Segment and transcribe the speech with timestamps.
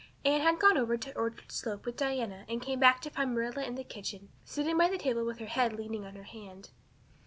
[0.25, 3.63] Anne had gone over to Orchard Slope with Diana and came back to find Marilla
[3.63, 6.71] in the kitchen, sitting by the table with her head leaning on her hand.